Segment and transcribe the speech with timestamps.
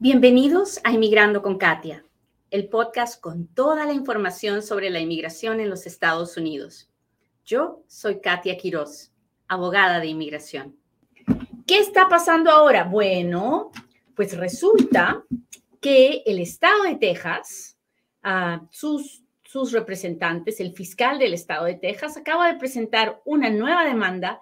[0.00, 2.04] Bienvenidos a Inmigrando con Katia,
[2.52, 6.88] el podcast con toda la información sobre la inmigración en los Estados Unidos.
[7.44, 9.10] Yo soy Katia Quiroz,
[9.48, 10.76] abogada de inmigración.
[11.66, 12.84] ¿Qué está pasando ahora?
[12.84, 13.72] Bueno,
[14.14, 15.24] pues resulta
[15.80, 17.76] que el estado de Texas,
[18.24, 23.84] uh, sus, sus representantes, el fiscal del estado de Texas, acaba de presentar una nueva
[23.84, 24.40] demanda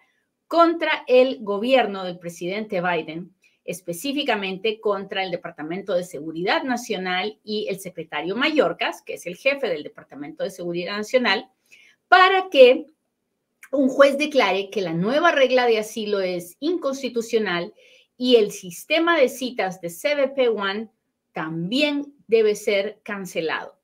[0.48, 3.34] contra el gobierno del presidente Biden
[3.66, 9.68] específicamente contra el Departamento de Seguridad Nacional y el secretario Mallorcas, que es el jefe
[9.68, 11.50] del Departamento de Seguridad Nacional,
[12.08, 12.86] para que
[13.72, 17.74] un juez declare que la nueva regla de asilo es inconstitucional
[18.16, 20.88] y el sistema de citas de CBP One
[21.32, 23.76] también debe ser cancelado.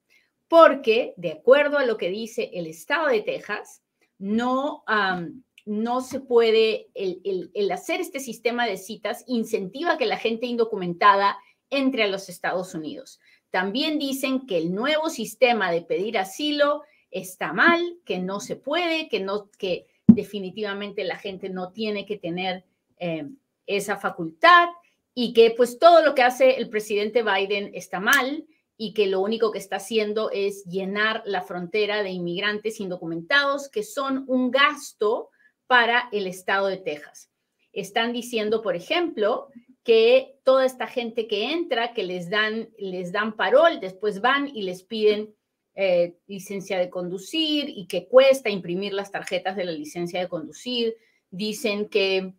[0.49, 3.83] Porque, de acuerdo a lo que dice el Estado de Texas,
[4.19, 4.85] no,
[5.65, 11.39] no se puede, el, hacer este sistema de citas incentiva que la gente indocumentada
[11.71, 13.21] entre a los Estados Unidos.
[13.51, 19.09] También dicen que el nuevo sistema de pedir asilo está mal, que no se puede,
[19.09, 22.65] que, no, que definitivamente la gente no tiene que tener
[22.99, 23.29] eh,
[23.67, 24.69] esa facultad
[25.15, 29.21] y que pues todo lo que hace el presidente Biden está mal y que lo
[29.21, 35.31] único que está haciendo es llenar la frontera de inmigrantes indocumentados que son un gasto
[35.73, 37.31] para el estado de Texas.
[37.73, 39.49] Están diciendo, por ejemplo,
[39.83, 44.65] que toda esta gente que entra, que les dan, les dan parol, después van y
[44.65, 45.35] les piden
[45.75, 50.95] eh, licencia de conducir y que cuesta imprimir las tarjetas de la licencia de conducir.
[51.31, 52.35] Dicen que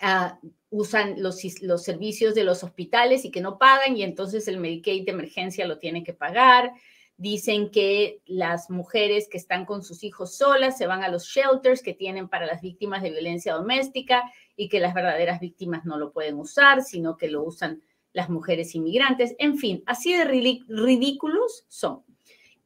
[0.00, 4.58] ah, usan los, los servicios de los hospitales y que no pagan y entonces el
[4.58, 6.72] Medicaid de emergencia lo tiene que pagar.
[7.20, 11.82] Dicen que las mujeres que están con sus hijos solas se van a los shelters
[11.82, 16.12] que tienen para las víctimas de violencia doméstica y que las verdaderas víctimas no lo
[16.12, 17.82] pueden usar, sino que lo usan
[18.14, 19.34] las mujeres inmigrantes.
[19.38, 22.04] En fin, así de ridículos son.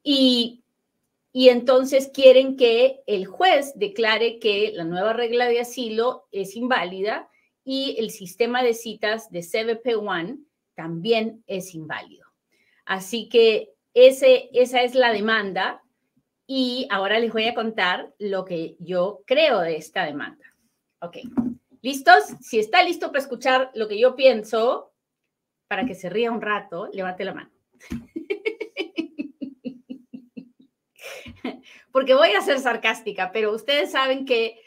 [0.04, 0.62] Y,
[1.32, 7.28] y entonces quieren que el juez declare que la nueva regla de asilo es inválida
[7.64, 10.38] y el sistema de citas de CBP One
[10.76, 12.28] también es inválido.
[12.84, 15.82] Así que esa es la demanda
[16.46, 20.44] y ahora les voy a contar lo que yo creo de esta demanda.
[21.00, 21.16] Ok,
[21.80, 22.24] ¿listos?
[22.40, 24.92] Si está listo para escuchar lo que yo pienso,
[25.68, 27.50] para que se ría un rato, levante la mano.
[31.92, 34.60] Porque voy a ser sarcástica, pero ustedes saben que,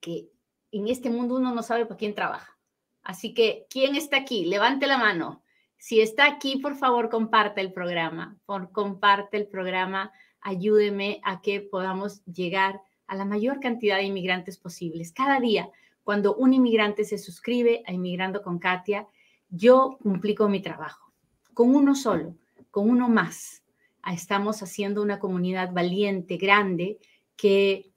[0.00, 0.28] que
[0.70, 2.58] en este mundo uno no sabe para quién trabaja.
[3.02, 4.44] Así que, ¿quién está aquí?
[4.46, 5.43] Levante la mano.
[5.84, 8.38] Si está aquí, por favor, comparte el programa.
[8.46, 10.12] Por, comparte el programa.
[10.40, 15.12] Ayúdeme a que podamos llegar a la mayor cantidad de inmigrantes posibles.
[15.12, 15.68] Cada día,
[16.02, 19.06] cuando un inmigrante se suscribe a Inmigrando con Katia,
[19.50, 21.12] yo cumplí con mi trabajo.
[21.52, 22.34] Con uno solo,
[22.70, 23.62] con uno más.
[24.10, 26.98] Estamos haciendo una comunidad valiente, grande,
[27.36, 27.92] que,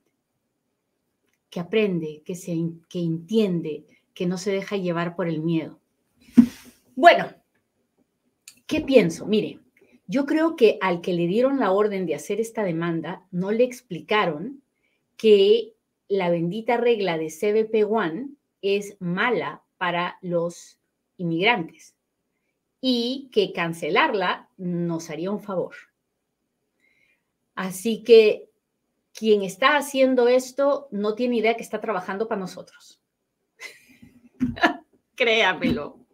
[1.49, 2.53] que aprende, que, se,
[2.89, 5.79] que entiende, que no se deja llevar por el miedo.
[6.93, 7.27] Bueno,
[8.67, 9.25] ¿Qué pienso?
[9.25, 9.59] Mire,
[10.07, 13.63] yo creo que al que le dieron la orden de hacer esta demanda, no le
[13.63, 14.61] explicaron
[15.15, 15.73] que
[16.09, 18.29] la bendita regla de CBP One
[18.61, 20.79] es mala para los
[21.15, 21.95] inmigrantes
[22.81, 25.75] y que cancelarla nos haría un favor.
[27.55, 28.49] Así que
[29.13, 33.01] quien está haciendo esto no tiene idea que está trabajando para nosotros.
[35.15, 36.05] Créamelo.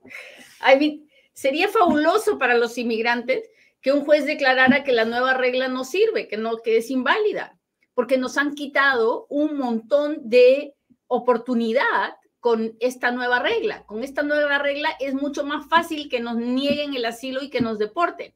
[1.33, 3.49] Sería fabuloso para los inmigrantes
[3.81, 7.59] que un juez declarara que la nueva regla no sirve, que no que es inválida,
[7.93, 10.75] porque nos han quitado un montón de
[11.07, 13.85] oportunidad con esta nueva regla.
[13.85, 17.61] Con esta nueva regla es mucho más fácil que nos nieguen el asilo y que
[17.61, 18.33] nos deporten.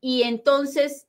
[0.00, 1.06] Y entonces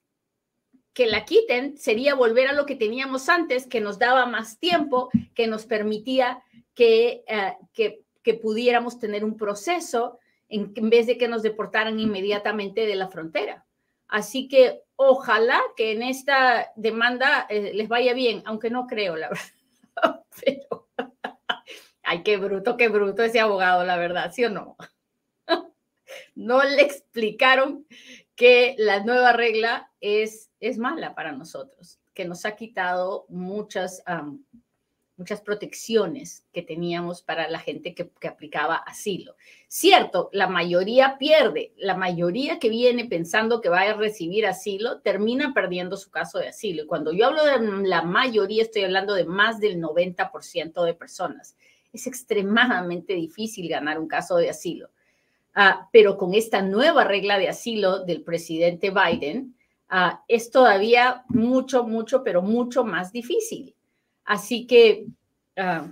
[0.93, 5.09] que la quiten sería volver a lo que teníamos antes, que nos daba más tiempo,
[5.33, 10.19] que nos permitía que, eh, que, que pudiéramos tener un proceso
[10.49, 13.65] en, vez de que nos deportaran inmediatamente de la frontera.
[14.07, 19.29] Así que ojalá que en esta demanda eh, les vaya bien, aunque no creo, la
[19.95, 20.25] verdad.
[20.43, 20.89] Pero,
[22.03, 24.75] ay, qué bruto, qué bruto ese abogado, la verdad, ¿sí o no?
[26.33, 27.85] No le explicaron
[28.35, 34.01] que la nueva regla es, es mala para nosotros, que nos ha quitado muchas
[35.19, 39.35] muchas protecciones que teníamos para la gente que, aplicaba asilo.
[39.67, 45.53] Cierto, la mayoría pierde, la mayoría que viene pensando que va a recibir asilo termina
[45.53, 46.83] perdiendo su caso de asilo.
[46.83, 51.57] Y cuando yo hablo de la mayoría, estoy hablando de más del 90% de personas.
[51.91, 54.89] Es extremadamente difícil ganar un caso de asilo.
[55.53, 59.57] Ah, pero con esta nueva regla de asilo del presidente Biden,
[59.89, 63.75] ah, es todavía mucho, mucho, pero mucho más difícil.
[64.29, 65.07] Así que
[65.57, 65.91] ah,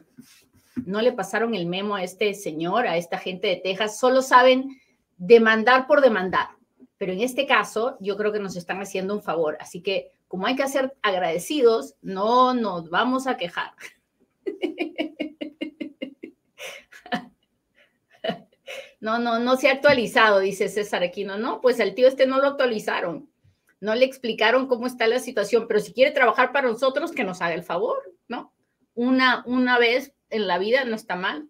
[0.85, 4.79] no le pasaron el memo a este señor, a esta gente de Texas, solo saben
[5.17, 6.49] demandar por demandar.
[6.99, 9.57] Pero en este caso, yo creo que nos están haciendo un favor.
[9.59, 13.71] Así que, como hay que ser agradecidos, no nos vamos a quejar.
[18.99, 21.37] No, no, no se ha actualizado, dice César Aquino.
[21.37, 23.29] No, pues al tío este no lo actualizaron.
[23.79, 27.39] No le explicaron cómo está la situación, pero si quiere trabajar para nosotros, que nos
[27.43, 28.53] haga el favor, ¿no?
[28.93, 31.49] Una, una vez en la vida no está mal.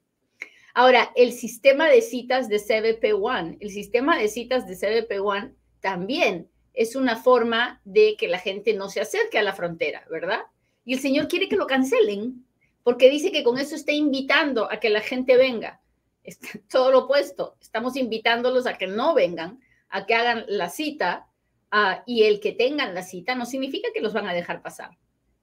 [0.74, 5.54] Ahora, el sistema de citas de CBP One, el sistema de citas de CBP One
[5.80, 10.42] también es una forma de que la gente no se acerque a la frontera, ¿verdad?
[10.86, 12.46] Y el señor quiere que lo cancelen
[12.84, 15.82] porque dice que con eso está invitando a que la gente venga.
[16.70, 17.58] todo lo opuesto.
[17.60, 19.60] Estamos invitándolos a que no vengan,
[19.90, 21.28] a que hagan la cita
[21.72, 24.92] ah, y el que tengan la cita no significa que los van a dejar pasar.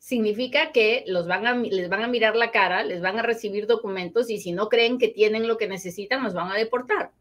[0.04, 3.66] Significa que los van a, les van a mirar la cara, les van a recibir
[3.66, 7.12] documentos y si no creen que tienen lo que necesitan, los van a deportar.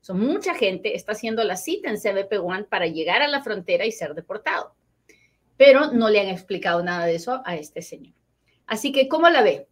[0.00, 3.84] So, mucha gente está haciendo la cita en CBP One para llegar a la frontera
[3.84, 4.74] y ser deportado.
[5.58, 8.14] Pero no le han explicado nada de eso a este señor.
[8.66, 9.68] Así que, ¿cómo la ve?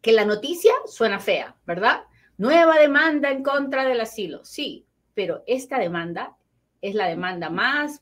[0.00, 2.04] Que la noticia suena fea, ¿verdad?
[2.38, 4.46] Nueva demanda en contra del asilo.
[4.46, 6.38] Sí, pero esta demanda
[6.80, 8.00] es la demanda más,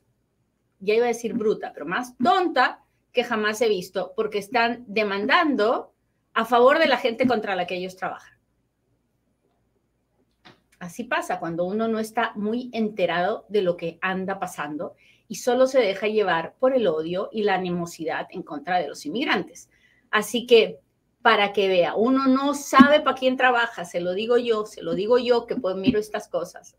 [0.79, 2.84] ya iba a decir bruta, pero más tonta
[3.15, 5.93] que jamás he visto, porque están demandando
[6.33, 8.37] a favor de la gente contra la que ellos trabajan.
[10.77, 14.95] Así pasa cuando uno no está muy enterado de lo que anda pasando
[15.27, 19.05] y solo se deja llevar por el odio y la animosidad en contra de los
[19.05, 19.69] inmigrantes.
[20.11, 20.79] Así que
[21.21, 21.95] para que vea.
[21.95, 25.55] Uno no sabe para quién trabaja, se lo digo yo, se lo digo yo que
[25.55, 26.75] pues miro estas cosas.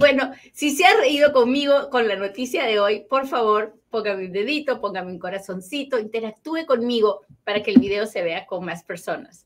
[0.00, 4.32] Bueno, si se ha reído conmigo con la noticia de hoy, por favor, póngame un
[4.32, 9.44] dedito, póngame un corazoncito, interactúe conmigo para que el video se vea con más personas.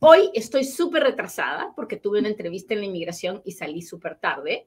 [0.00, 4.66] Hoy estoy súper retrasada porque tuve una entrevista en la inmigración y salí súper tarde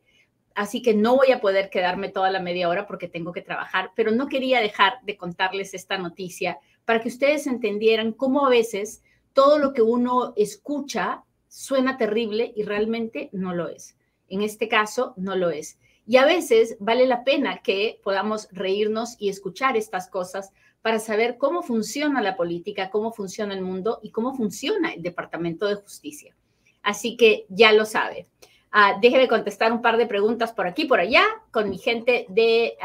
[0.57, 3.91] así que no voy a poder quedarme toda la media hora porque tengo que trabajar,
[3.95, 9.03] pero no quería dejar de contarles esta noticia para que ustedes entendieran cómo a veces
[9.33, 13.96] todo lo que uno escucha suena terrible y realmente no lo es.
[14.29, 15.77] En este caso, no lo es.
[16.06, 21.38] Y a veces vale la pena que podamos reírnos y escuchar estas cosas para saber
[21.38, 26.33] cómo funciona la política, cómo funciona el mundo y cómo funciona el Departamento de Justicia.
[26.81, 28.27] Así que ya lo sabe.
[28.74, 32.77] Uh, déjeme contestar un par de preguntas por aquí, por allá, con mi gente de,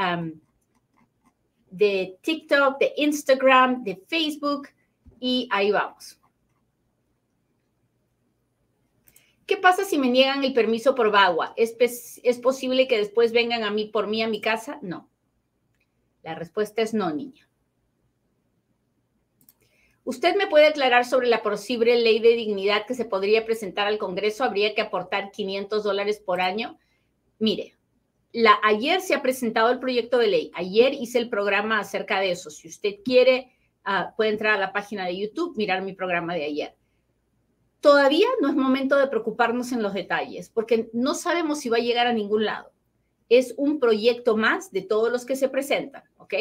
[1.71, 4.69] de TikTok, de Instagram, de Facebook,
[5.21, 6.19] y ahí vamos.
[9.47, 11.55] ¿Qué pasa si me niegan el permiso por VAWA?
[11.57, 14.79] ¿Es, ¿Es posible que después vengan a mí por mí a mi casa?
[14.83, 15.09] No.
[16.23, 17.49] La respuesta es no, niña.
[20.05, 23.99] ¿Usted me puede aclarar sobre la posible ley de dignidad que se podría presentar al
[23.99, 24.43] Congreso?
[24.43, 26.79] ¿Habría que aportar 500 dólares por año?
[27.39, 27.77] Mire,
[28.33, 30.51] la, ayer se ha presentado el proyecto de ley.
[30.55, 32.51] Ayer hice el programa acerca de eso.
[32.51, 33.53] Si usted quiere,
[33.85, 36.77] ah, puede entrar a la página de YouTube, mirar mi programa de ayer.
[37.83, 41.81] Todavía no es momento de preocuparnos en los detalles, porque no sabemos si va a
[41.81, 42.71] llegar a ningún lado.
[43.29, 46.35] Es un proyecto más de todos los que se presentan, ¿ok?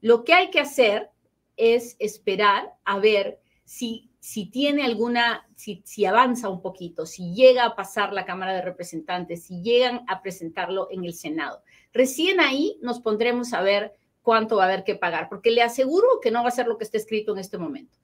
[0.00, 1.10] Lo que hay que hacer
[1.58, 7.66] es esperar a ver si, si tiene alguna, si, si avanza un poquito, si llega
[7.66, 11.62] a pasar la Cámara de Representantes, si llegan a presentarlo en el Senado.
[11.92, 16.20] Recién ahí nos pondremos a ver cuánto va a haber que pagar, porque le aseguro
[16.22, 17.98] que no va a ser lo que está escrito en este momento.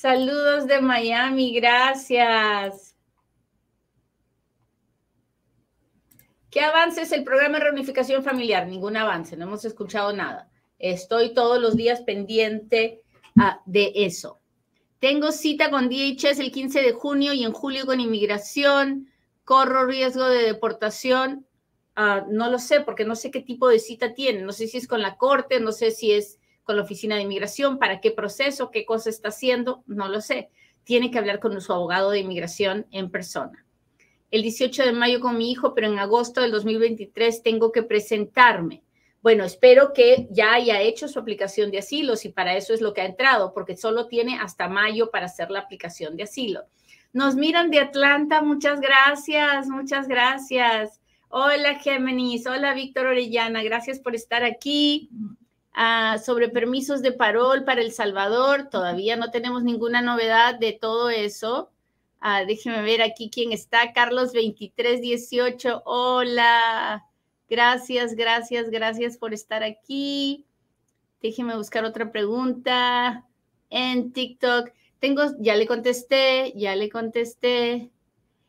[0.00, 2.94] Saludos de Miami, gracias.
[6.48, 8.68] ¿Qué avance es el programa de reunificación familiar?
[8.68, 10.48] Ningún avance, no hemos escuchado nada.
[10.78, 13.02] Estoy todos los días pendiente
[13.40, 14.38] ah, de eso.
[15.00, 19.10] Tengo cita con DHS el 15 de junio y en julio con inmigración.
[19.42, 21.44] Corro riesgo de deportación.
[21.96, 24.42] Ah, no lo sé porque no sé qué tipo de cita tiene.
[24.42, 26.37] No sé si es con la corte, no sé si es
[26.68, 30.50] con la oficina de inmigración, para qué proceso, qué cosa está haciendo, no lo sé.
[30.84, 33.64] Tiene que hablar con su abogado de inmigración en persona
[34.30, 38.82] el 18 de mayo con mi hijo, pero en agosto del 2023 tengo que presentarme.
[39.22, 42.92] Bueno, espero que ya haya hecho su aplicación de asilo, si para eso es lo
[42.92, 46.64] que ha entrado, porque solo tiene hasta mayo para hacer la aplicación de asilo.
[47.12, 51.00] Nos miran de Atlanta, muchas gracias, muchas gracias.
[51.30, 55.10] Hola Géminis, hola Víctor Orellana, gracias por estar aquí.
[55.72, 61.10] Ah, sobre permisos de parol para El Salvador, todavía no tenemos ninguna novedad de todo
[61.10, 61.70] eso.
[62.20, 63.92] Ah, déjeme ver aquí quién está.
[63.92, 67.04] Carlos 2318, hola.
[67.48, 70.44] Gracias, gracias, gracias por estar aquí.
[71.22, 73.24] Déjeme buscar otra pregunta
[73.70, 74.70] en TikTok.
[74.98, 77.90] Tengo, ya le contesté, ya le contesté.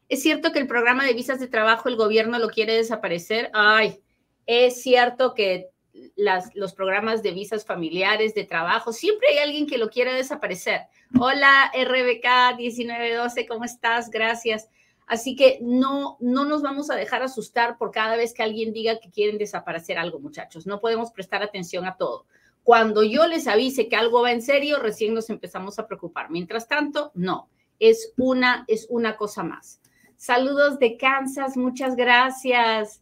[0.10, 3.52] ¿Es cierto que el programa de visas de trabajo el gobierno lo quiere desaparecer?
[3.54, 4.02] Ay,
[4.48, 5.70] es cierto que
[6.16, 10.82] las, los programas de visas familiares, de trabajo, siempre hay alguien que lo quiere desaparecer.
[11.20, 14.10] Hola, RBK 1912, ¿cómo estás?
[14.10, 14.70] Gracias.
[15.08, 19.00] Así que no, no nos vamos a dejar asustar por cada vez que alguien diga
[19.00, 20.68] que quieren desaparecer algo, muchachos.
[20.68, 22.28] No podemos prestar atención a todo.
[22.64, 26.30] Cuando yo les avise que algo va en serio, recién nos empezamos a preocupar.
[26.30, 29.82] Mientras tanto, no, es una, es una cosa más.
[30.16, 33.02] Saludos de Kansas, muchas gracias.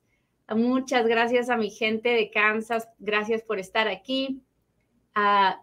[0.55, 2.87] Muchas gracias a mi gente de Kansas.
[2.99, 4.41] Gracias por estar aquí.
[5.13, 5.61] Ah,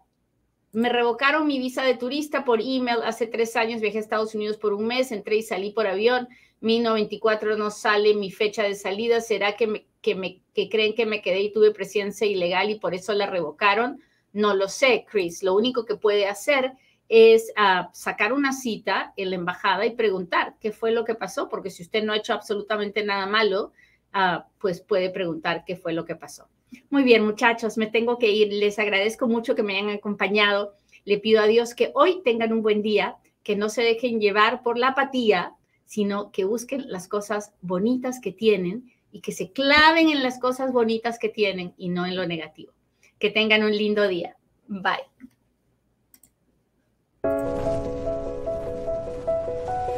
[0.72, 3.80] me revocaron mi visa de turista por email hace tres años.
[3.80, 6.28] Viajé a Estados Unidos por un mes, entré y salí por avión.
[6.60, 9.20] Mi 94 no sale mi fecha de salida.
[9.20, 12.78] ¿Será que, me, que, me, que creen que me quedé y tuve presencia ilegal y
[12.78, 14.00] por eso la revocaron?
[14.32, 15.42] No lo sé, Chris.
[15.42, 16.72] Lo único que puede hacer
[17.08, 21.48] es ah, sacar una cita en la embajada y preguntar qué fue lo que pasó,
[21.48, 23.72] porque si usted no ha hecho absolutamente nada malo,
[24.16, 26.48] Ah, pues puede preguntar qué fue lo que pasó.
[26.88, 28.52] Muy bien, muchachos, me tengo que ir.
[28.52, 30.74] Les agradezco mucho que me hayan acompañado.
[31.04, 34.62] Le pido a Dios que hoy tengan un buen día, que no se dejen llevar
[34.62, 35.54] por la apatía,
[35.84, 40.72] sino que busquen las cosas bonitas que tienen y que se claven en las cosas
[40.72, 42.72] bonitas que tienen y no en lo negativo.
[43.18, 44.36] Que tengan un lindo día.
[44.68, 45.33] Bye.